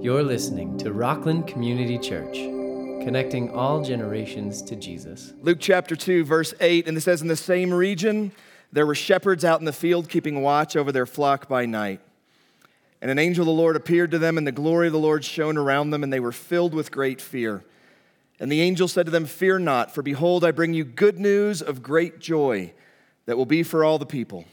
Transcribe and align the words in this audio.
You're 0.00 0.22
listening 0.22 0.78
to 0.78 0.92
Rockland 0.92 1.48
Community 1.48 1.98
Church, 1.98 2.34
connecting 3.02 3.50
all 3.50 3.82
generations 3.82 4.62
to 4.62 4.76
Jesus. 4.76 5.32
Luke 5.42 5.58
chapter 5.60 5.96
2, 5.96 6.24
verse 6.24 6.54
8, 6.60 6.86
and 6.86 6.96
it 6.96 7.00
says, 7.00 7.20
In 7.20 7.26
the 7.26 7.34
same 7.34 7.74
region, 7.74 8.30
there 8.70 8.86
were 8.86 8.94
shepherds 8.94 9.44
out 9.44 9.58
in 9.58 9.64
the 9.64 9.72
field 9.72 10.08
keeping 10.08 10.40
watch 10.40 10.76
over 10.76 10.92
their 10.92 11.04
flock 11.04 11.48
by 11.48 11.66
night. 11.66 12.00
And 13.02 13.10
an 13.10 13.18
angel 13.18 13.42
of 13.42 13.46
the 13.46 13.52
Lord 13.52 13.74
appeared 13.74 14.12
to 14.12 14.20
them, 14.20 14.38
and 14.38 14.46
the 14.46 14.52
glory 14.52 14.86
of 14.86 14.92
the 14.92 15.00
Lord 15.00 15.24
shone 15.24 15.56
around 15.56 15.90
them, 15.90 16.04
and 16.04 16.12
they 16.12 16.20
were 16.20 16.30
filled 16.30 16.74
with 16.74 16.92
great 16.92 17.20
fear. 17.20 17.64
And 18.38 18.52
the 18.52 18.60
angel 18.60 18.86
said 18.86 19.06
to 19.06 19.12
them, 19.12 19.26
Fear 19.26 19.58
not, 19.58 19.92
for 19.92 20.02
behold, 20.02 20.44
I 20.44 20.52
bring 20.52 20.74
you 20.74 20.84
good 20.84 21.18
news 21.18 21.60
of 21.60 21.82
great 21.82 22.20
joy 22.20 22.72
that 23.26 23.36
will 23.36 23.46
be 23.46 23.64
for 23.64 23.84
all 23.84 23.98
the 23.98 24.06
people. 24.06 24.44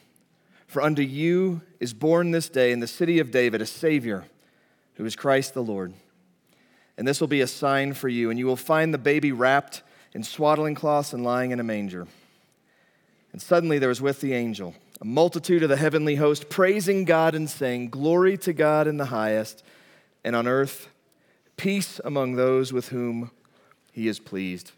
For 0.66 0.82
unto 0.82 1.04
you 1.04 1.62
is 1.80 1.94
born 1.94 2.32
this 2.32 2.50
day 2.50 2.72
in 2.72 2.80
the 2.80 2.88
city 2.88 3.20
of 3.20 3.30
David 3.30 3.62
a 3.62 3.68
Savior, 3.68 4.26
who 4.96 5.06
is 5.06 5.16
Christ 5.16 5.54
the 5.54 5.64
Lord. 5.64 5.94
And 6.98 7.08
this 7.08 7.20
will 7.20 7.28
be 7.28 7.42
a 7.42 7.48
sign 7.48 7.94
for 7.94 8.08
you, 8.08 8.30
and 8.30 8.40
you 8.40 8.46
will 8.46 8.56
find 8.56 8.94
the 8.94 8.98
baby 8.98 9.32
wrapped 9.32 9.84
in 10.14 10.24
swaddling 10.24 10.76
cloths 10.76 11.14
and 11.14 11.24
lying 11.24 11.52
in 11.52 11.60
a 11.60 11.64
manger. 11.64 12.08
And 13.34 13.42
suddenly 13.42 13.80
there 13.80 13.90
was 13.90 14.02
with 14.02 14.22
the 14.22 14.34
angel 14.34 14.76
a 15.02 15.06
multitude 15.06 15.62
of 15.62 15.68
the 15.68 15.76
heavenly 15.76 16.16
host 16.16 16.50
praising 16.50 17.04
God 17.04 17.36
and 17.36 17.50
saying, 17.50 17.90
Glory 17.90 18.38
to 18.38 18.54
God 18.54 18.88
in 18.88 18.96
the 18.96 19.06
highest, 19.06 19.62
and 20.24 20.36
on 20.36 20.48
earth 20.48 20.90
peace 21.58 22.00
among 22.04 22.36
those 22.36 22.72
with 22.72 22.90
whom 22.90 23.32
he 23.92 24.08
is 24.08 24.20
pleased. 24.20 24.72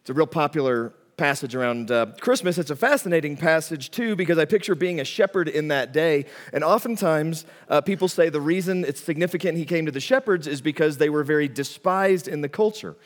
It's 0.00 0.10
a 0.10 0.14
real 0.14 0.26
popular 0.26 0.92
passage 1.22 1.54
around 1.54 1.88
uh, 1.92 2.06
Christmas. 2.20 2.58
It's 2.58 2.72
a 2.72 2.74
fascinating 2.74 3.36
passage, 3.36 3.92
too, 3.92 4.16
because 4.16 4.38
I 4.38 4.44
picture 4.44 4.74
being 4.74 4.98
a 4.98 5.04
shepherd 5.04 5.48
in 5.48 5.68
that 5.68 5.92
day. 5.92 6.26
And 6.52 6.64
oftentimes, 6.64 7.46
uh, 7.68 7.80
people 7.80 8.08
say 8.08 8.28
the 8.28 8.40
reason 8.40 8.84
it's 8.84 9.00
significant 9.00 9.56
he 9.56 9.64
came 9.64 9.86
to 9.86 9.92
the 9.92 10.00
shepherds 10.00 10.48
is 10.48 10.60
because 10.60 10.96
they 10.96 11.08
were 11.08 11.22
very 11.22 11.46
despised 11.46 12.26
in 12.26 12.40
the 12.40 12.48
culture. 12.48 12.96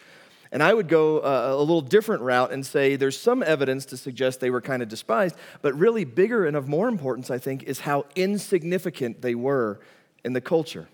And 0.50 0.62
I 0.62 0.73
would 0.73 0.89
go 0.89 1.19
uh, 1.19 1.48
a 1.50 1.58
little 1.58 1.83
different 1.83 2.23
route 2.23 2.53
and 2.55 2.64
say 2.64 2.97
there's 2.97 3.20
some 3.20 3.42
evidence 3.42 3.84
to 3.86 3.98
suggest 3.98 4.41
they 4.41 4.48
were 4.48 4.62
kind 4.62 4.83
of 4.83 4.89
despised, 4.89 5.36
but 5.61 5.75
really 5.75 6.06
bigger 6.06 6.47
and 6.47 6.56
of 6.56 6.69
more 6.69 6.89
importance, 6.89 7.30
I 7.30 7.36
think, 7.36 7.64
is 7.64 7.80
how 7.80 8.06
insignificant 8.14 9.20
they 9.20 9.34
were 9.34 9.78
in 10.25 10.33
the 10.33 10.41
culture 10.41 10.89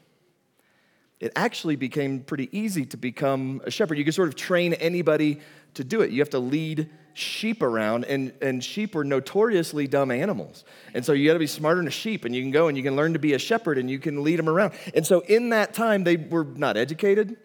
it 1.22 1.30
actually 1.36 1.76
became 1.76 2.18
pretty 2.18 2.48
easy 2.50 2.84
to 2.84 2.96
become 2.96 3.62
a 3.64 3.70
shepherd. 3.70 3.96
You 3.96 4.04
could 4.04 4.12
sort 4.12 4.26
of 4.26 4.34
train 4.34 4.72
anybody 4.74 5.38
to 5.74 5.84
do 5.84 6.02
it. 6.02 6.10
You 6.10 6.20
have 6.20 6.30
to 6.30 6.38
lead 6.38 6.90
sheep 7.14 7.62
around, 7.62 8.04
and, 8.04 8.32
and 8.40 8.64
sheep 8.64 8.96
are 8.96 9.04
notoriously 9.04 9.86
dumb 9.86 10.10
animals. 10.10 10.64
And 10.94 11.04
so 11.04 11.12
you 11.12 11.26
got 11.26 11.34
to 11.34 11.38
be 11.38 11.46
smarter 11.46 11.76
than 11.76 11.88
a 11.88 11.90
sheep, 11.90 12.24
and 12.24 12.34
you 12.34 12.42
can 12.42 12.50
go 12.50 12.68
and 12.68 12.76
you 12.76 12.82
can 12.82 12.96
learn 12.96 13.12
to 13.12 13.18
be 13.18 13.34
a 13.34 13.38
shepherd 13.38 13.78
and 13.78 13.90
you 13.90 13.98
can 13.98 14.22
lead 14.22 14.38
them 14.38 14.48
around. 14.48 14.72
And 14.94 15.06
so 15.06 15.20
in 15.20 15.50
that 15.50 15.74
time, 15.74 16.04
they 16.04 16.16
were 16.16 16.44
not 16.44 16.76
educated. 16.76 17.36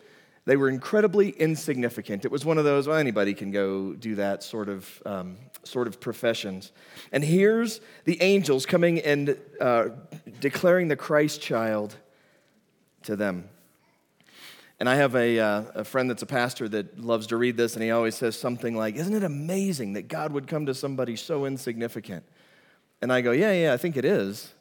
They 0.46 0.56
were 0.56 0.70
incredibly 0.70 1.32
insignificant. 1.32 2.24
It 2.24 2.32
was 2.32 2.46
one 2.46 2.58
of 2.58 2.64
those, 2.64 2.88
well, 2.88 2.98
anybody 2.98 3.34
can 3.34 3.52
go 3.52 3.92
do 3.94 4.16
that 4.16 4.44
sort 4.44 4.70
of, 4.70 5.04
um, 5.06 5.38
sort 5.64 5.88
of 5.88 6.00
professions. 6.00 6.72
And 7.12 7.22
here's 7.22 7.82
the 8.06 8.22
angels 8.22 8.66
coming 8.66 9.00
and 9.00 9.38
uh, 9.60 9.90
declaring 10.40 10.88
the 10.88 10.96
Christ 10.96 11.42
child 11.42 11.98
to 13.04 13.18
them. 13.18 13.50
And 14.80 14.88
I 14.88 14.96
have 14.96 15.16
a, 15.16 15.40
uh, 15.40 15.64
a 15.76 15.84
friend 15.84 16.10
that's 16.10 16.22
a 16.22 16.28
pastor 16.28 16.70
that 16.70 17.00
loves 17.00 17.28
to 17.28 17.38
read 17.38 17.58
this, 17.58 17.74
and 17.74 17.84
he 17.84 17.90
always 17.90 18.16
says 18.16 18.38
something 18.38 18.76
like, 18.76 18.96
Isn't 18.96 19.16
it 19.16 19.24
amazing 19.24 19.94
that 19.94 20.08
God 20.08 20.32
would 20.34 20.48
come 20.48 20.68
to 20.68 20.74
somebody 20.74 21.16
so 21.16 21.46
insignificant? 21.46 22.24
And 23.02 23.12
I 23.12 23.22
go, 23.22 23.32
Yeah, 23.32 23.54
yeah, 23.54 23.74
I 23.74 23.78
think 23.78 23.98
it 23.98 24.06
is. 24.06 24.54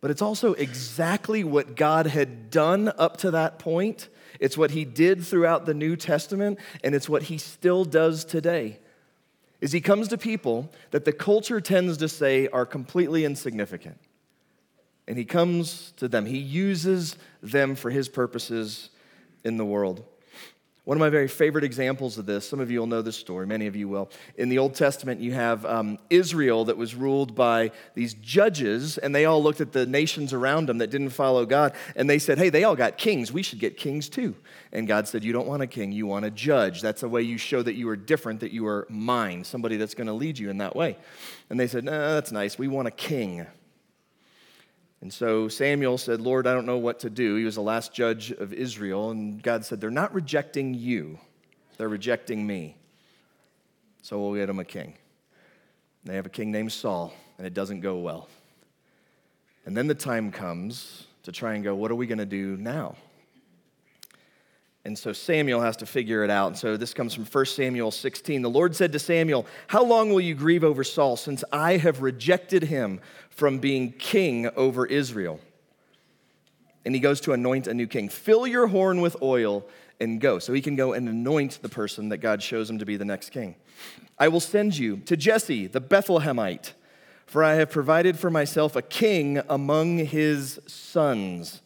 But 0.00 0.10
it's 0.10 0.22
also 0.22 0.52
exactly 0.54 1.44
what 1.44 1.76
God 1.76 2.06
had 2.06 2.50
done 2.50 2.92
up 2.98 3.18
to 3.18 3.30
that 3.32 3.58
point. 3.58 4.08
It's 4.40 4.58
what 4.58 4.70
he 4.70 4.84
did 4.84 5.24
throughout 5.24 5.64
the 5.66 5.74
New 5.74 5.96
Testament, 5.96 6.58
and 6.82 6.94
it's 6.94 7.08
what 7.08 7.24
he 7.24 7.38
still 7.38 7.84
does 7.84 8.24
today. 8.24 8.78
Is 9.60 9.72
he 9.72 9.80
comes 9.80 10.08
to 10.08 10.18
people 10.18 10.70
that 10.90 11.04
the 11.04 11.12
culture 11.12 11.60
tends 11.60 11.96
to 11.98 12.08
say 12.08 12.48
are 12.48 12.66
completely 12.66 13.24
insignificant. 13.24 13.98
And 15.06 15.16
he 15.16 15.24
comes 15.24 15.92
to 15.96 16.08
them. 16.08 16.26
He 16.26 16.38
uses 16.38 17.16
them 17.42 17.74
for 17.74 17.90
his 17.90 18.08
purposes 18.08 18.90
in 19.44 19.56
the 19.56 19.64
world. 19.64 20.04
One 20.84 20.98
of 20.98 21.00
my 21.00 21.08
very 21.08 21.28
favorite 21.28 21.64
examples 21.64 22.18
of 22.18 22.26
this, 22.26 22.46
some 22.46 22.60
of 22.60 22.70
you 22.70 22.78
will 22.78 22.86
know 22.86 23.00
this 23.00 23.16
story, 23.16 23.46
many 23.46 23.66
of 23.66 23.74
you 23.74 23.88
will. 23.88 24.10
In 24.36 24.50
the 24.50 24.58
Old 24.58 24.74
Testament, 24.74 25.18
you 25.18 25.32
have 25.32 25.64
um, 25.64 25.98
Israel 26.10 26.66
that 26.66 26.76
was 26.76 26.94
ruled 26.94 27.34
by 27.34 27.70
these 27.94 28.12
judges, 28.12 28.98
and 28.98 29.14
they 29.14 29.24
all 29.24 29.42
looked 29.42 29.62
at 29.62 29.72
the 29.72 29.86
nations 29.86 30.34
around 30.34 30.68
them 30.68 30.76
that 30.78 30.90
didn't 30.90 31.08
follow 31.08 31.46
God, 31.46 31.72
and 31.96 32.08
they 32.08 32.18
said, 32.18 32.36
Hey, 32.36 32.50
they 32.50 32.64
all 32.64 32.76
got 32.76 32.98
kings. 32.98 33.32
We 33.32 33.42
should 33.42 33.60
get 33.60 33.78
kings 33.78 34.10
too. 34.10 34.36
And 34.72 34.86
God 34.86 35.08
said, 35.08 35.24
You 35.24 35.32
don't 35.32 35.46
want 35.46 35.62
a 35.62 35.66
king, 35.66 35.90
you 35.90 36.06
want 36.06 36.26
a 36.26 36.30
judge. 36.30 36.82
That's 36.82 37.02
a 37.02 37.08
way 37.08 37.22
you 37.22 37.38
show 37.38 37.62
that 37.62 37.76
you 37.76 37.88
are 37.88 37.96
different, 37.96 38.40
that 38.40 38.52
you 38.52 38.66
are 38.66 38.86
mine, 38.90 39.42
somebody 39.44 39.78
that's 39.78 39.94
going 39.94 40.08
to 40.08 40.12
lead 40.12 40.38
you 40.38 40.50
in 40.50 40.58
that 40.58 40.76
way. 40.76 40.98
And 41.48 41.58
they 41.58 41.66
said, 41.66 41.84
Nah, 41.84 42.12
that's 42.12 42.30
nice. 42.30 42.58
We 42.58 42.68
want 42.68 42.88
a 42.88 42.92
king. 42.92 43.46
And 45.04 45.12
so 45.12 45.48
Samuel 45.48 45.98
said, 45.98 46.22
Lord, 46.22 46.46
I 46.46 46.54
don't 46.54 46.64
know 46.64 46.78
what 46.78 47.00
to 47.00 47.10
do. 47.10 47.34
He 47.34 47.44
was 47.44 47.56
the 47.56 47.60
last 47.60 47.92
judge 47.92 48.30
of 48.30 48.54
Israel. 48.54 49.10
And 49.10 49.42
God 49.42 49.62
said, 49.62 49.78
They're 49.78 49.90
not 49.90 50.14
rejecting 50.14 50.72
you, 50.72 51.18
they're 51.76 51.90
rejecting 51.90 52.46
me. 52.46 52.78
So 54.00 54.18
we'll 54.18 54.34
get 54.34 54.46
them 54.46 54.58
a 54.58 54.64
king. 54.64 54.94
And 56.02 56.10
they 56.10 56.16
have 56.16 56.24
a 56.24 56.30
king 56.30 56.50
named 56.50 56.72
Saul, 56.72 57.12
and 57.36 57.46
it 57.46 57.52
doesn't 57.52 57.80
go 57.80 57.98
well. 57.98 58.28
And 59.66 59.76
then 59.76 59.88
the 59.88 59.94
time 59.94 60.32
comes 60.32 61.06
to 61.24 61.32
try 61.32 61.52
and 61.52 61.62
go, 61.62 61.74
What 61.74 61.90
are 61.90 61.96
we 61.96 62.06
going 62.06 62.16
to 62.16 62.24
do 62.24 62.56
now? 62.56 62.96
And 64.84 64.98
so 64.98 65.14
Samuel 65.14 65.62
has 65.62 65.78
to 65.78 65.86
figure 65.86 66.24
it 66.24 66.30
out. 66.30 66.48
And 66.48 66.58
so 66.58 66.76
this 66.76 66.92
comes 66.92 67.14
from 67.14 67.24
1 67.24 67.46
Samuel 67.46 67.90
16. 67.90 68.42
The 68.42 68.50
Lord 68.50 68.76
said 68.76 68.92
to 68.92 68.98
Samuel, 68.98 69.46
How 69.68 69.82
long 69.82 70.10
will 70.10 70.20
you 70.20 70.34
grieve 70.34 70.62
over 70.62 70.84
Saul, 70.84 71.16
since 71.16 71.42
I 71.52 71.78
have 71.78 72.02
rejected 72.02 72.64
him 72.64 73.00
from 73.30 73.58
being 73.58 73.92
king 73.92 74.48
over 74.56 74.84
Israel? 74.84 75.40
And 76.84 76.94
he 76.94 77.00
goes 77.00 77.20
to 77.22 77.32
anoint 77.32 77.66
a 77.66 77.72
new 77.72 77.86
king. 77.86 78.10
Fill 78.10 78.46
your 78.46 78.66
horn 78.66 79.00
with 79.00 79.16
oil 79.22 79.66
and 80.00 80.20
go. 80.20 80.38
So 80.38 80.52
he 80.52 80.60
can 80.60 80.76
go 80.76 80.92
and 80.92 81.08
anoint 81.08 81.60
the 81.62 81.68
person 81.70 82.10
that 82.10 82.18
God 82.18 82.42
shows 82.42 82.68
him 82.68 82.78
to 82.78 82.84
be 82.84 82.98
the 82.98 83.06
next 83.06 83.30
king. 83.30 83.54
I 84.18 84.28
will 84.28 84.40
send 84.40 84.76
you 84.76 84.98
to 84.98 85.16
Jesse, 85.16 85.66
the 85.66 85.80
Bethlehemite, 85.80 86.72
for 87.26 87.42
I 87.42 87.54
have 87.54 87.70
provided 87.70 88.18
for 88.18 88.30
myself 88.30 88.76
a 88.76 88.82
king 88.82 89.40
among 89.48 89.98
his 89.98 90.60
sons. 90.66 91.62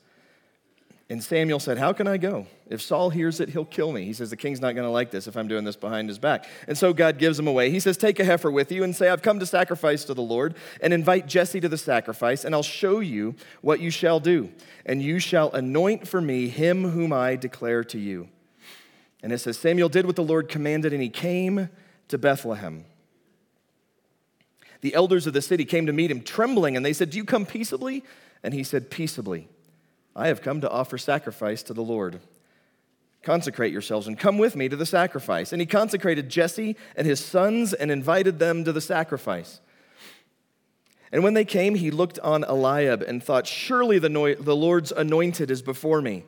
And 1.10 1.24
Samuel 1.24 1.58
said, 1.58 1.78
How 1.78 1.94
can 1.94 2.06
I 2.06 2.18
go? 2.18 2.46
If 2.68 2.82
Saul 2.82 3.08
hears 3.08 3.40
it, 3.40 3.48
he'll 3.48 3.64
kill 3.64 3.92
me. 3.92 4.04
He 4.04 4.12
says, 4.12 4.28
The 4.28 4.36
king's 4.36 4.60
not 4.60 4.74
going 4.74 4.86
to 4.86 4.90
like 4.90 5.10
this 5.10 5.26
if 5.26 5.36
I'm 5.38 5.48
doing 5.48 5.64
this 5.64 5.76
behind 5.76 6.08
his 6.08 6.18
back. 6.18 6.46
And 6.66 6.76
so 6.76 6.92
God 6.92 7.16
gives 7.16 7.38
him 7.38 7.46
away. 7.46 7.70
He 7.70 7.80
says, 7.80 7.96
Take 7.96 8.20
a 8.20 8.24
heifer 8.24 8.50
with 8.50 8.70
you 8.70 8.84
and 8.84 8.94
say, 8.94 9.08
I've 9.08 9.22
come 9.22 9.40
to 9.40 9.46
sacrifice 9.46 10.04
to 10.04 10.14
the 10.14 10.22
Lord, 10.22 10.54
and 10.82 10.92
invite 10.92 11.26
Jesse 11.26 11.60
to 11.60 11.68
the 11.68 11.78
sacrifice, 11.78 12.44
and 12.44 12.54
I'll 12.54 12.62
show 12.62 13.00
you 13.00 13.36
what 13.62 13.80
you 13.80 13.90
shall 13.90 14.20
do. 14.20 14.50
And 14.84 15.02
you 15.02 15.18
shall 15.18 15.50
anoint 15.52 16.06
for 16.06 16.20
me 16.20 16.48
him 16.48 16.90
whom 16.90 17.12
I 17.12 17.36
declare 17.36 17.84
to 17.84 17.98
you. 17.98 18.28
And 19.22 19.32
it 19.32 19.38
says, 19.38 19.58
Samuel 19.58 19.88
did 19.88 20.04
what 20.04 20.16
the 20.16 20.22
Lord 20.22 20.50
commanded, 20.50 20.92
and 20.92 21.02
he 21.02 21.08
came 21.08 21.70
to 22.08 22.18
Bethlehem. 22.18 22.84
The 24.82 24.94
elders 24.94 25.26
of 25.26 25.32
the 25.32 25.42
city 25.42 25.64
came 25.64 25.86
to 25.86 25.92
meet 25.92 26.10
him 26.10 26.20
trembling, 26.20 26.76
and 26.76 26.84
they 26.84 26.92
said, 26.92 27.10
Do 27.10 27.16
you 27.16 27.24
come 27.24 27.46
peaceably? 27.46 28.04
And 28.42 28.52
he 28.52 28.62
said, 28.62 28.90
Peaceably. 28.90 29.48
I 30.18 30.26
have 30.28 30.42
come 30.42 30.60
to 30.62 30.70
offer 30.70 30.98
sacrifice 30.98 31.62
to 31.62 31.72
the 31.72 31.82
Lord. 31.82 32.18
Consecrate 33.22 33.72
yourselves 33.72 34.08
and 34.08 34.18
come 34.18 34.36
with 34.36 34.56
me 34.56 34.68
to 34.68 34.74
the 34.74 34.84
sacrifice. 34.84 35.52
And 35.52 35.62
he 35.62 35.66
consecrated 35.66 36.28
Jesse 36.28 36.76
and 36.96 37.06
his 37.06 37.24
sons 37.24 37.72
and 37.72 37.88
invited 37.88 38.40
them 38.40 38.64
to 38.64 38.72
the 38.72 38.80
sacrifice. 38.80 39.60
And 41.12 41.22
when 41.22 41.34
they 41.34 41.44
came, 41.44 41.76
he 41.76 41.92
looked 41.92 42.18
on 42.18 42.42
Eliab 42.42 43.00
and 43.02 43.22
thought, 43.22 43.46
Surely 43.46 44.00
the, 44.00 44.08
Lord's 44.08 44.90
anointed 44.90 45.52
is 45.52 45.62
before 45.62 46.02
me. 46.02 46.24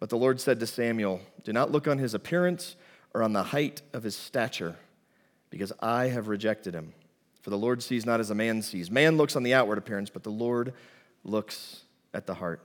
But 0.00 0.08
the 0.08 0.16
Lord 0.16 0.40
said 0.40 0.58
to 0.60 0.66
Samuel, 0.66 1.20
Do 1.44 1.52
not 1.52 1.70
look 1.70 1.86
on 1.86 1.98
his 1.98 2.14
appearance 2.14 2.74
or 3.12 3.22
on 3.22 3.34
the 3.34 3.42
height 3.42 3.82
of 3.92 4.02
his 4.02 4.16
stature, 4.16 4.76
because 5.50 5.72
I 5.78 6.06
have 6.06 6.28
rejected 6.28 6.74
him. 6.74 6.94
For 7.42 7.50
the 7.50 7.58
Lord 7.58 7.82
sees 7.82 8.06
not 8.06 8.20
as 8.20 8.30
a 8.30 8.34
man 8.34 8.62
sees. 8.62 8.90
Man 8.90 9.18
looks 9.18 9.36
on 9.36 9.42
the 9.42 9.52
outward 9.52 9.76
appearance, 9.76 10.08
but 10.08 10.22
the 10.22 10.30
Lord 10.30 10.72
looks 11.22 11.82
at 12.14 12.26
the 12.26 12.34
heart. 12.34 12.62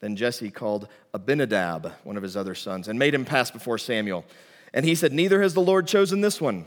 Then 0.00 0.16
Jesse 0.16 0.50
called 0.50 0.88
Abinadab, 1.12 1.92
one 2.04 2.16
of 2.16 2.22
his 2.22 2.36
other 2.36 2.54
sons, 2.54 2.88
and 2.88 2.98
made 2.98 3.14
him 3.14 3.24
pass 3.24 3.50
before 3.50 3.78
Samuel. 3.78 4.24
And 4.72 4.84
he 4.84 4.94
said, 4.94 5.12
Neither 5.12 5.42
has 5.42 5.54
the 5.54 5.60
Lord 5.60 5.86
chosen 5.86 6.20
this 6.20 6.40
one. 6.40 6.66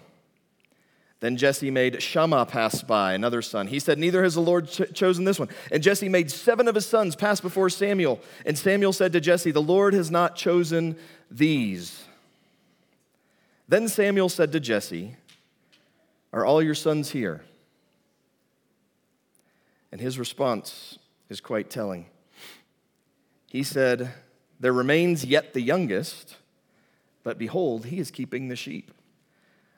Then 1.19 1.37
Jesse 1.37 1.71
made 1.71 2.03
Shammah 2.03 2.45
pass 2.45 2.83
by, 2.83 3.13
another 3.13 3.41
son. 3.41 3.67
He 3.67 3.79
said, 3.79 3.97
Neither 3.97 4.23
has 4.23 4.35
the 4.35 4.41
Lord 4.41 4.67
ch- 4.67 4.93
chosen 4.93 5.23
this 5.23 5.39
one. 5.39 5.47
And 5.71 5.81
Jesse 5.81 6.09
made 6.09 6.29
seven 6.29 6.67
of 6.67 6.75
his 6.75 6.85
sons 6.85 7.15
pass 7.15 7.39
before 7.39 7.69
Samuel. 7.69 8.19
And 8.45 8.57
Samuel 8.57 8.91
said 8.91 9.13
to 9.13 9.21
Jesse, 9.21 9.51
The 9.51 9.61
Lord 9.61 9.93
has 9.93 10.11
not 10.11 10.35
chosen 10.35 10.97
these. 11.31 12.03
Then 13.69 13.87
Samuel 13.87 14.27
said 14.29 14.51
to 14.51 14.59
Jesse, 14.59 15.15
Are 16.33 16.45
all 16.45 16.61
your 16.61 16.75
sons 16.75 17.11
here? 17.11 17.41
And 19.93 20.01
his 20.01 20.19
response 20.19 20.99
is 21.29 21.39
quite 21.39 21.69
telling. 21.69 22.07
He 23.53 23.63
said, 23.63 24.11
There 24.59 24.73
remains 24.73 25.23
yet 25.23 25.53
the 25.53 25.61
youngest, 25.61 26.35
but 27.23 27.37
behold, 27.37 27.85
he 27.85 27.99
is 27.99 28.11
keeping 28.11 28.49
the 28.49 28.57
sheep. 28.57 28.91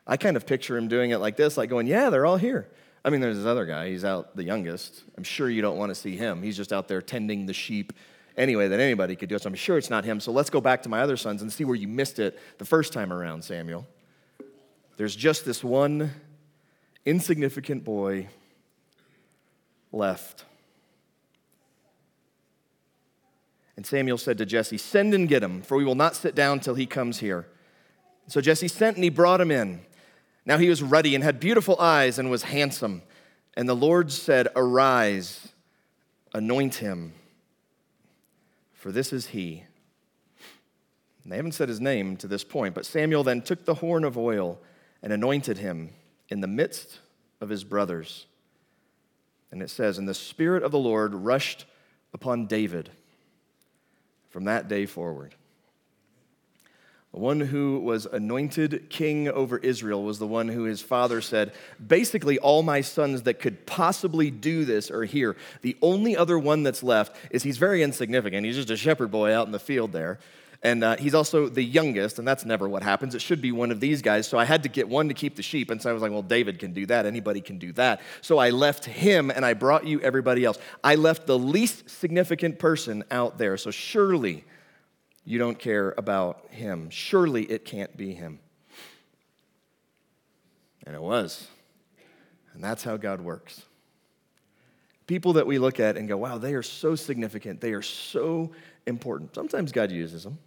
I 0.07 0.17
kind 0.17 0.37
of 0.37 0.47
picture 0.47 0.77
him 0.77 0.87
doing 0.87 1.11
it 1.11 1.17
like 1.17 1.35
this, 1.35 1.57
like 1.57 1.69
going, 1.69 1.85
Yeah, 1.85 2.09
they're 2.09 2.25
all 2.25 2.37
here. 2.37 2.67
I 3.03 3.11
mean, 3.11 3.21
there's 3.21 3.37
this 3.37 3.45
other 3.45 3.67
guy, 3.67 3.89
he's 3.89 4.05
out 4.05 4.35
the 4.35 4.43
youngest. 4.43 5.03
I'm 5.15 5.23
sure 5.23 5.47
you 5.47 5.61
don't 5.61 5.77
want 5.77 5.91
to 5.91 5.95
see 5.95 6.15
him. 6.15 6.41
He's 6.41 6.57
just 6.57 6.73
out 6.73 6.87
there 6.87 7.01
tending 7.03 7.45
the 7.45 7.53
sheep 7.53 7.93
anyway 8.37 8.69
that 8.69 8.79
anybody 8.79 9.15
could 9.15 9.29
do 9.29 9.35
it. 9.35 9.43
So 9.43 9.49
I'm 9.49 9.55
sure 9.55 9.77
it's 9.77 9.91
not 9.91 10.05
him. 10.05 10.19
So 10.19 10.31
let's 10.31 10.49
go 10.49 10.59
back 10.59 10.81
to 10.83 10.89
my 10.89 11.01
other 11.01 11.17
sons 11.17 11.43
and 11.43 11.53
see 11.53 11.65
where 11.65 11.75
you 11.75 11.87
missed 11.87 12.17
it 12.17 12.39
the 12.57 12.65
first 12.65 12.93
time 12.93 13.13
around, 13.13 13.43
Samuel. 13.43 13.85
There's 14.97 15.15
just 15.15 15.45
this 15.45 15.63
one 15.63 16.11
insignificant 17.05 17.83
boy 17.83 18.29
left. 19.91 20.45
And 23.75 23.85
Samuel 23.85 24.17
said 24.17 24.37
to 24.37 24.45
Jesse, 24.45 24.77
Send 24.77 25.13
and 25.13 25.27
get 25.27 25.43
him, 25.43 25.61
for 25.61 25.77
we 25.77 25.85
will 25.85 25.95
not 25.95 26.15
sit 26.15 26.35
down 26.35 26.59
till 26.59 26.75
he 26.75 26.85
comes 26.85 27.19
here. 27.19 27.47
So 28.27 28.41
Jesse 28.41 28.67
sent 28.67 28.97
and 28.97 29.03
he 29.03 29.09
brought 29.09 29.41
him 29.41 29.51
in. 29.51 29.81
Now 30.45 30.57
he 30.57 30.69
was 30.69 30.81
ruddy 30.81 31.15
and 31.15 31.23
had 31.23 31.39
beautiful 31.39 31.79
eyes 31.79 32.17
and 32.17 32.29
was 32.29 32.43
handsome. 32.43 33.01
And 33.55 33.67
the 33.67 33.75
Lord 33.75 34.11
said, 34.11 34.47
Arise, 34.55 35.49
anoint 36.33 36.75
him, 36.75 37.13
for 38.73 38.91
this 38.91 39.11
is 39.11 39.27
he. 39.27 39.63
And 41.23 41.31
they 41.31 41.37
haven't 41.37 41.53
said 41.53 41.69
his 41.69 41.81
name 41.81 42.17
to 42.17 42.27
this 42.27 42.43
point, 42.43 42.75
but 42.75 42.85
Samuel 42.85 43.23
then 43.23 43.41
took 43.41 43.65
the 43.65 43.75
horn 43.75 44.03
of 44.03 44.17
oil 44.17 44.59
and 45.01 45.11
anointed 45.11 45.57
him 45.57 45.89
in 46.29 46.41
the 46.41 46.47
midst 46.47 46.99
of 47.41 47.49
his 47.49 47.63
brothers. 47.63 48.27
And 49.51 49.61
it 49.61 49.69
says, 49.69 49.97
And 49.97 50.07
the 50.07 50.13
Spirit 50.13 50.63
of 50.63 50.71
the 50.71 50.77
Lord 50.77 51.15
rushed 51.15 51.65
upon 52.13 52.45
David 52.45 52.91
from 54.35 54.43
that 54.43 54.67
day 54.67 54.85
forward. 54.85 55.33
The 57.13 57.21
one 57.21 57.39
who 57.39 57.79
was 57.79 58.05
anointed 58.05 58.89
king 58.89 59.29
over 59.29 59.57
Israel 59.57 60.03
was 60.03 60.19
the 60.19 60.27
one 60.27 60.49
who 60.49 60.65
his 60.65 60.81
father 60.81 61.21
said, 61.21 61.53
Basically, 61.87 62.37
all 62.39 62.61
my 62.61 62.81
sons 62.81 63.21
that 63.21 63.39
could 63.39 63.65
possibly 63.65 64.29
do 64.29 64.65
this 64.65 64.91
are 64.91 65.05
here. 65.05 65.37
The 65.61 65.77
only 65.81 66.17
other 66.17 66.37
one 66.37 66.63
that's 66.63 66.83
left 66.83 67.15
is 67.31 67.43
he's 67.43 67.57
very 67.57 67.81
insignificant. 67.81 68.45
He's 68.45 68.57
just 68.57 68.69
a 68.69 68.75
shepherd 68.75 69.09
boy 69.09 69.33
out 69.33 69.45
in 69.45 69.53
the 69.53 69.57
field 69.57 69.93
there. 69.93 70.19
And 70.65 70.83
uh, 70.83 70.97
he's 70.97 71.13
also 71.13 71.47
the 71.47 71.61
youngest, 71.61 72.17
and 72.17 72.27
that's 72.27 72.43
never 72.43 72.67
what 72.67 72.81
happens. 72.81 73.13
It 73.13 73.21
should 73.21 73.39
be 73.39 73.51
one 73.51 73.69
of 73.69 73.79
these 73.79 74.01
guys. 74.01 74.27
So 74.27 74.39
I 74.39 74.45
had 74.45 74.63
to 74.63 74.69
get 74.69 74.89
one 74.89 75.09
to 75.09 75.13
keep 75.13 75.35
the 75.35 75.43
sheep. 75.43 75.69
And 75.69 75.79
so 75.79 75.91
I 75.91 75.93
was 75.93 76.01
like, 76.01 76.11
well, 76.11 76.23
David 76.23 76.57
can 76.57 76.73
do 76.73 76.87
that. 76.87 77.05
Anybody 77.05 77.39
can 77.39 77.59
do 77.59 77.71
that. 77.73 78.01
So 78.21 78.39
I 78.39 78.49
left 78.49 78.83
him 78.83 79.29
and 79.29 79.45
I 79.45 79.53
brought 79.53 79.85
you 79.85 80.01
everybody 80.01 80.43
else. 80.43 80.57
I 80.83 80.95
left 80.95 81.27
the 81.27 81.37
least 81.37 81.87
significant 81.87 82.57
person 82.57 83.03
out 83.11 83.37
there. 83.37 83.57
So 83.57 83.69
surely 83.69 84.43
you 85.23 85.37
don't 85.37 85.59
care 85.59 85.93
about 85.99 86.47
him. 86.49 86.89
Surely 86.89 87.43
it 87.43 87.63
can't 87.63 87.95
be 87.95 88.15
him. 88.15 88.39
And 90.87 90.95
it 90.95 91.01
was. 91.01 91.45
And 92.55 92.63
that's 92.63 92.83
how 92.83 92.97
God 92.97 93.21
works. 93.21 93.61
People 95.05 95.33
that 95.33 95.45
we 95.45 95.59
look 95.59 95.79
at 95.79 95.95
and 95.95 96.07
go, 96.07 96.17
wow, 96.17 96.39
they 96.39 96.55
are 96.55 96.63
so 96.63 96.95
significant. 96.95 97.61
They 97.61 97.73
are 97.73 97.83
so 97.83 98.49
important. 98.87 99.35
Sometimes 99.35 99.71
God 99.71 99.91
uses 99.91 100.23
them. 100.23 100.39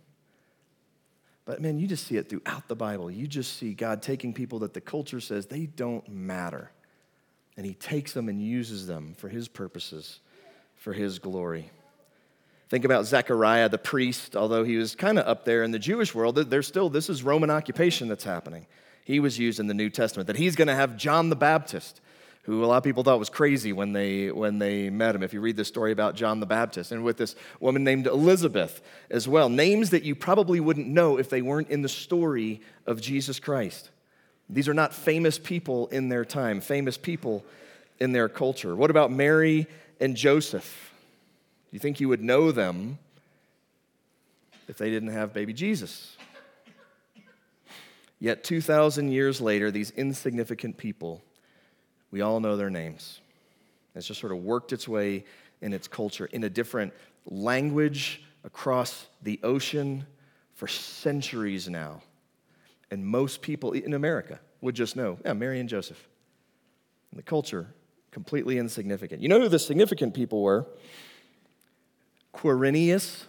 But 1.48 1.62
man, 1.62 1.78
you 1.78 1.86
just 1.86 2.06
see 2.06 2.18
it 2.18 2.28
throughout 2.28 2.68
the 2.68 2.76
Bible. 2.76 3.10
You 3.10 3.26
just 3.26 3.56
see 3.56 3.72
God 3.72 4.02
taking 4.02 4.34
people 4.34 4.58
that 4.58 4.74
the 4.74 4.82
culture 4.82 5.18
says 5.18 5.46
they 5.46 5.64
don't 5.64 6.06
matter. 6.06 6.70
And 7.56 7.64
he 7.64 7.72
takes 7.72 8.12
them 8.12 8.28
and 8.28 8.38
uses 8.38 8.86
them 8.86 9.14
for 9.16 9.30
his 9.30 9.48
purposes, 9.48 10.20
for 10.74 10.92
his 10.92 11.18
glory. 11.18 11.70
Think 12.68 12.84
about 12.84 13.06
Zechariah 13.06 13.70
the 13.70 13.78
priest, 13.78 14.36
although 14.36 14.62
he 14.62 14.76
was 14.76 14.94
kind 14.94 15.18
of 15.18 15.26
up 15.26 15.46
there 15.46 15.62
in 15.62 15.70
the 15.70 15.78
Jewish 15.78 16.14
world, 16.14 16.36
there's 16.36 16.66
still, 16.66 16.90
this 16.90 17.08
is 17.08 17.22
Roman 17.22 17.48
occupation 17.48 18.08
that's 18.08 18.24
happening. 18.24 18.66
He 19.06 19.18
was 19.18 19.38
used 19.38 19.58
in 19.58 19.68
the 19.68 19.74
New 19.74 19.88
Testament, 19.88 20.26
that 20.26 20.36
he's 20.36 20.54
going 20.54 20.68
to 20.68 20.74
have 20.74 20.98
John 20.98 21.30
the 21.30 21.34
Baptist 21.34 22.02
who 22.42 22.64
a 22.64 22.66
lot 22.66 22.78
of 22.78 22.82
people 22.82 23.04
thought 23.04 23.18
was 23.18 23.28
crazy 23.28 23.72
when 23.72 23.92
they, 23.92 24.30
when 24.30 24.58
they 24.58 24.88
met 24.88 25.14
him. 25.14 25.22
If 25.22 25.34
you 25.34 25.40
read 25.40 25.56
the 25.56 25.64
story 25.64 25.92
about 25.92 26.14
John 26.14 26.40
the 26.40 26.46
Baptist, 26.46 26.92
and 26.92 27.04
with 27.04 27.18
this 27.18 27.34
woman 27.60 27.84
named 27.84 28.06
Elizabeth 28.06 28.80
as 29.10 29.28
well, 29.28 29.48
names 29.48 29.90
that 29.90 30.02
you 30.02 30.14
probably 30.14 30.58
wouldn't 30.58 30.88
know 30.88 31.18
if 31.18 31.28
they 31.28 31.42
weren't 31.42 31.68
in 31.68 31.82
the 31.82 31.88
story 31.88 32.62
of 32.86 33.00
Jesus 33.00 33.38
Christ. 33.38 33.90
These 34.48 34.68
are 34.68 34.74
not 34.74 34.94
famous 34.94 35.38
people 35.38 35.88
in 35.88 36.08
their 36.08 36.24
time, 36.24 36.60
famous 36.60 36.96
people 36.96 37.44
in 38.00 38.12
their 38.12 38.28
culture. 38.28 38.74
What 38.74 38.90
about 38.90 39.12
Mary 39.12 39.66
and 40.00 40.16
Joseph? 40.16 40.92
Do 41.70 41.76
you 41.76 41.80
think 41.80 42.00
you 42.00 42.08
would 42.08 42.22
know 42.22 42.50
them 42.50 42.98
if 44.68 44.78
they 44.78 44.88
didn't 44.88 45.10
have 45.10 45.34
baby 45.34 45.52
Jesus? 45.52 46.16
Yet 48.20 48.42
2,000 48.42 49.12
years 49.12 49.40
later, 49.40 49.70
these 49.70 49.90
insignificant 49.90 50.76
people 50.76 51.22
we 52.10 52.20
all 52.20 52.40
know 52.40 52.56
their 52.56 52.70
names. 52.70 53.20
It's 53.94 54.06
just 54.06 54.20
sort 54.20 54.32
of 54.32 54.38
worked 54.38 54.72
its 54.72 54.86
way 54.86 55.24
in 55.60 55.72
its 55.72 55.88
culture 55.88 56.26
in 56.26 56.44
a 56.44 56.50
different 56.50 56.92
language 57.26 58.22
across 58.44 59.06
the 59.22 59.40
ocean 59.42 60.06
for 60.54 60.68
centuries 60.68 61.68
now. 61.68 62.02
And 62.90 63.04
most 63.04 63.42
people 63.42 63.72
in 63.72 63.94
America 63.94 64.40
would 64.60 64.74
just 64.74 64.96
know, 64.96 65.18
yeah, 65.24 65.32
Mary 65.32 65.60
and 65.60 65.68
Joseph. 65.68 66.08
And 67.10 67.18
the 67.18 67.22
culture, 67.22 67.66
completely 68.10 68.58
insignificant. 68.58 69.22
You 69.22 69.28
know 69.28 69.40
who 69.40 69.48
the 69.48 69.58
significant 69.58 70.14
people 70.14 70.42
were? 70.42 70.66
Quirinius. 72.34 73.24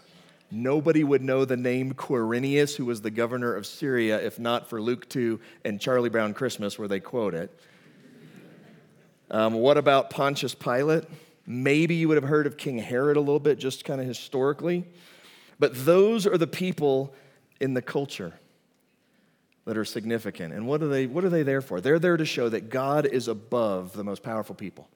Nobody 0.51 1.03
would 1.03 1.21
know 1.21 1.45
the 1.45 1.57
name 1.57 1.93
Quirinius, 1.93 2.75
who 2.75 2.85
was 2.85 3.01
the 3.01 3.11
governor 3.11 3.53
of 3.53 3.67
Syria, 3.67 4.19
if 4.19 4.39
not 4.39 4.67
for 4.67 4.81
Luke 4.81 5.07
2 5.07 5.39
and 5.63 5.79
Charlie 5.79 6.09
Brown 6.09 6.33
Christmas, 6.33 6.79
where 6.79 6.87
they 6.87 6.99
quote 6.99 7.35
it. 7.35 7.59
Um, 9.31 9.53
what 9.53 9.77
about 9.77 10.09
Pontius 10.09 10.55
Pilate? 10.55 11.05
Maybe 11.45 11.95
you 11.95 12.07
would 12.07 12.17
have 12.17 12.29
heard 12.29 12.47
of 12.47 12.57
King 12.57 12.77
Herod 12.77 13.17
a 13.17 13.19
little 13.19 13.39
bit, 13.39 13.59
just 13.59 13.85
kind 13.85 13.99
of 13.99 14.07
historically. 14.07 14.85
But 15.57 15.85
those 15.85 16.25
are 16.25 16.37
the 16.37 16.47
people 16.47 17.13
in 17.59 17.73
the 17.73 17.81
culture 17.81 18.33
that 19.65 19.77
are 19.77 19.85
significant. 19.85 20.53
And 20.53 20.67
what 20.67 20.81
are 20.81 20.87
they, 20.87 21.05
what 21.05 21.23
are 21.23 21.29
they 21.29 21.43
there 21.43 21.61
for? 21.61 21.81
They're 21.81 21.99
there 21.99 22.17
to 22.17 22.25
show 22.25 22.49
that 22.49 22.69
God 22.69 23.05
is 23.05 23.27
above 23.27 23.93
the 23.93 24.03
most 24.03 24.23
powerful 24.23 24.55
people. 24.55 24.87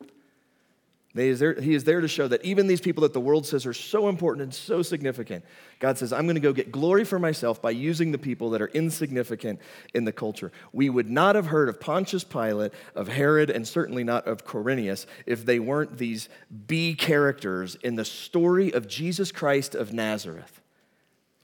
He 1.15 1.27
is, 1.27 1.39
there, 1.39 1.53
he 1.53 1.75
is 1.75 1.83
there 1.83 2.01
to 2.01 2.07
show 2.07 2.27
that 2.27 2.43
even 2.43 2.65
these 2.65 2.81
people 2.81 3.01
that 3.03 3.13
the 3.13 3.19
world 3.19 3.45
says 3.45 3.67
are 3.67 3.73
so 3.73 4.09
important 4.09 4.43
and 4.43 4.53
so 4.53 4.81
significant, 4.81 5.45
God 5.77 5.99
says, 5.99 6.11
I'm 6.11 6.25
going 6.25 6.35
to 6.35 6.41
go 6.41 6.53
get 6.53 6.71
glory 6.71 7.03
for 7.03 7.19
myself 7.19 7.61
by 7.61 7.69
using 7.69 8.11
the 8.11 8.17
people 8.17 8.49
that 8.49 8.63
are 8.63 8.69
insignificant 8.69 9.59
in 9.93 10.05
the 10.05 10.11
culture. 10.11 10.51
We 10.71 10.89
would 10.89 11.11
not 11.11 11.35
have 11.35 11.45
heard 11.47 11.69
of 11.69 11.79
Pontius 11.79 12.23
Pilate, 12.23 12.73
of 12.95 13.09
Herod, 13.09 13.51
and 13.51 13.67
certainly 13.67 14.03
not 14.03 14.27
of 14.27 14.43
Quirinius 14.43 15.05
if 15.27 15.45
they 15.45 15.59
weren't 15.59 15.99
these 15.99 16.29
B 16.65 16.95
characters 16.95 17.75
in 17.75 17.93
the 17.93 18.05
story 18.05 18.73
of 18.73 18.87
Jesus 18.87 19.31
Christ 19.31 19.75
of 19.75 19.93
Nazareth. 19.93 20.61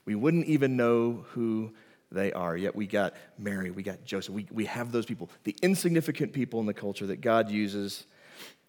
We 0.04 0.16
wouldn't 0.16 0.46
even 0.46 0.76
know 0.76 1.26
who 1.28 1.70
they 2.10 2.32
are. 2.32 2.56
Yet 2.56 2.74
we 2.74 2.88
got 2.88 3.14
Mary, 3.38 3.70
we 3.70 3.84
got 3.84 4.04
Joseph, 4.04 4.34
we, 4.34 4.48
we 4.50 4.64
have 4.64 4.90
those 4.90 5.06
people, 5.06 5.30
the 5.44 5.54
insignificant 5.62 6.32
people 6.32 6.58
in 6.58 6.66
the 6.66 6.74
culture 6.74 7.06
that 7.06 7.20
God 7.20 7.50
uses 7.50 8.04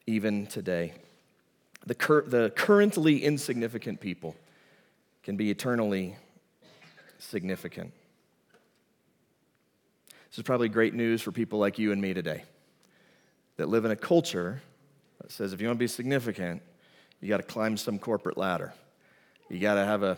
even 0.08 0.48
today. 0.48 0.94
The, 1.86 1.96
cur- 1.96 2.24
the 2.24 2.52
currently 2.56 3.24
insignificant 3.24 4.00
people 4.00 4.36
can 5.24 5.36
be 5.36 5.50
eternally 5.50 6.16
significant. 7.20 7.94
This 10.30 10.38
is 10.38 10.44
probably 10.44 10.70
great 10.70 10.94
news 10.94 11.22
for 11.22 11.32
people 11.32 11.60
like 11.60 11.78
you 11.78 11.92
and 11.92 12.02
me 12.02 12.14
today 12.14 12.44
that 13.58 13.68
live 13.68 13.86
in 13.86 13.92
a 13.92 13.96
culture 13.96 14.62
that 15.22 15.32
says 15.32 15.54
if 15.54 15.62
you 15.62 15.68
want 15.68 15.78
to 15.78 15.84
be 15.84 15.88
significant, 15.88 16.62
you 17.20 17.28
got 17.28 17.38
to 17.38 17.44
climb 17.44 17.78
some 17.78 18.00
corporate 18.00 18.38
ladder. 18.38 18.74
You 19.50 19.60
got 19.60 19.76
to 19.76 19.86
have 19.86 20.04
a 20.04 20.18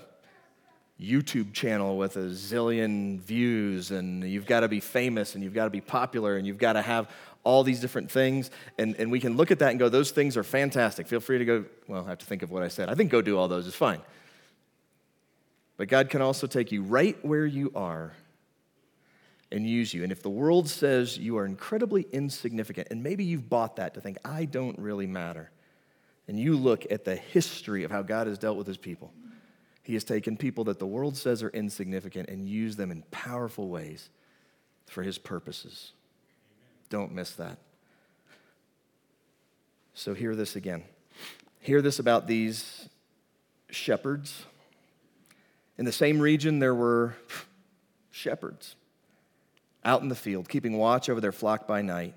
YouTube 1.02 1.54
channel 1.54 1.98
with 1.98 2.16
a 2.18 2.30
zillion 2.30 3.20
views, 3.20 3.92
and 3.92 4.24
you've 4.24 4.46
got 4.46 4.62
to 4.62 4.68
be 4.68 4.80
famous, 4.80 5.36
and 5.36 5.44
you've 5.44 5.54
got 5.54 5.66
to 5.66 5.70
be 5.70 5.82
popular, 5.82 6.38
and 6.38 6.46
you've 6.48 6.58
got 6.58 6.74
to 6.74 6.82
have 6.82 7.10
all 7.44 7.64
these 7.64 7.80
different 7.80 8.10
things. 8.10 8.52
And, 8.78 8.96
and 8.98 9.12
we 9.12 9.20
can 9.20 9.36
look 9.36 9.52
at 9.52 9.60
that 9.60 9.72
and 9.72 9.80
go, 9.80 9.90
those 9.90 10.12
things 10.12 10.38
are 10.38 10.44
fantastic. 10.44 11.08
Feel 11.08 11.20
free 11.20 11.40
to 11.40 11.46
go, 11.46 11.66
well, 11.88 12.06
I 12.06 12.10
have 12.10 12.20
to 12.20 12.26
think 12.26 12.42
of 12.42 12.52
what 12.52 12.64
I 12.64 12.68
said. 12.70 12.90
I 12.90 12.96
think 12.96 13.12
go 13.12 13.22
do 13.22 13.38
all 13.38 13.48
those 13.48 13.68
is 13.68 13.76
fine. 13.76 14.00
But 15.76 15.88
God 15.88 16.10
can 16.10 16.22
also 16.22 16.48
take 16.48 16.72
you 16.72 16.84
right 16.84 17.18
where 17.26 17.46
you 17.46 17.72
are 17.76 18.14
and 19.52 19.68
use 19.68 19.94
you. 19.94 20.04
And 20.04 20.12
if 20.12 20.24
the 20.24 20.30
world 20.30 20.70
says 20.70 21.18
you 21.18 21.38
are 21.38 21.46
incredibly 21.46 22.08
insignificant, 22.12 22.88
and 22.92 23.04
maybe 23.04 23.24
you've 23.24 23.50
bought 23.50 23.76
that 23.76 23.94
to 23.96 24.02
think, 24.02 24.18
I 24.24 24.46
don't 24.46 24.78
really 24.80 25.08
matter, 25.08 25.52
and 26.28 26.40
you 26.40 26.56
look 26.56 26.90
at 26.90 27.04
the 27.04 27.16
history 27.16 27.84
of 27.84 27.92
how 27.92 28.02
God 28.02 28.28
has 28.28 28.38
dealt 28.38 28.58
with 28.58 28.68
his 28.68 28.78
people, 28.78 29.12
he 29.84 29.94
has 29.94 30.06
taken 30.06 30.38
people 30.38 30.63
that 30.63 30.80
the 30.80 30.88
world 30.88 31.18
says 31.18 31.44
are 31.44 31.50
insignificant 31.50 32.30
and 32.30 32.48
used 32.48 32.78
them 32.78 32.90
in 32.90 33.04
powerful 33.12 33.68
ways 33.70 34.10
for 34.88 35.04
his 35.04 35.18
purposes. 35.18 35.92
Don't 36.90 37.12
miss 37.12 37.32
that. 37.34 37.58
So, 39.94 40.13
hear 40.13 40.36
this 40.36 40.56
again. 40.56 40.84
Hear 41.60 41.82
this 41.82 42.00
about 42.00 42.28
these 42.28 42.90
shepherds 43.70 44.46
In 45.78 45.86
the 45.86 45.92
same 45.92 46.20
region, 46.20 46.60
there 46.60 46.75
were 46.75 47.16
shepherds 48.12 48.75
out 49.84 50.02
in 50.02 50.08
the 50.08 50.16
field, 50.16 50.48
keeping 50.48 50.78
watch 50.78 51.10
over 51.10 51.20
their 51.20 51.32
flock 51.32 51.68
by 51.68 51.82
night. 51.82 52.13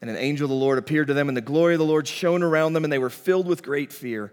And 0.00 0.10
an 0.10 0.16
angel 0.16 0.46
of 0.46 0.50
the 0.50 0.56
Lord 0.56 0.78
appeared 0.78 1.08
to 1.08 1.14
them, 1.14 1.28
and 1.28 1.36
the 1.36 1.42
glory 1.42 1.74
of 1.74 1.78
the 1.78 1.84
Lord 1.84 2.08
shone 2.08 2.42
around 2.42 2.72
them, 2.72 2.82
and 2.82 2.92
they 2.92 2.98
were 2.98 3.10
filled 3.10 3.46
with 3.46 3.62
great 3.62 3.92
fear. 3.92 4.32